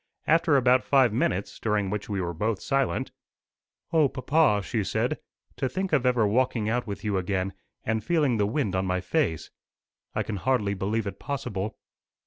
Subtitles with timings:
[0.25, 3.11] After about five minutes, during which we were both silent,
[3.93, 5.19] "O papa!" she said,
[5.57, 7.53] "to think of ever walking out with you again,
[7.85, 9.51] and feeling the wind on my face!
[10.15, 11.77] I can hardly believe it possible."